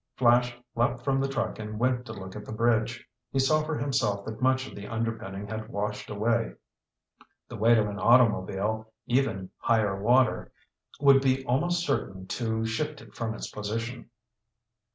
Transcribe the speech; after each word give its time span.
Flash 0.15 0.57
leaped 0.73 1.03
from 1.03 1.19
the 1.21 1.27
truck 1.27 1.59
and 1.59 1.77
went 1.77 2.07
to 2.07 2.13
look 2.13 2.35
at 2.35 2.43
the 2.43 2.51
bridge. 2.51 3.07
He 3.31 3.37
saw 3.37 3.61
for 3.61 3.77
himself 3.77 4.25
that 4.25 4.41
much 4.41 4.65
of 4.65 4.73
the 4.75 4.87
underpinning 4.87 5.45
had 5.45 5.69
washed 5.69 6.09
away. 6.09 6.55
The 7.47 7.55
weight 7.57 7.77
of 7.77 7.87
an 7.87 7.99
automobile, 7.99 8.91
even 9.05 9.51
higher 9.59 10.01
water, 10.01 10.51
would 10.99 11.21
be 11.21 11.45
almost 11.45 11.85
certain 11.85 12.25
to 12.29 12.65
shift 12.65 12.99
it 12.99 13.13
from 13.13 13.35
its 13.35 13.51
position. 13.51 14.09